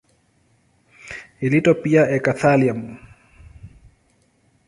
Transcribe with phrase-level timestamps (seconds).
[1.45, 2.81] Iliitwa pia eka-thallium.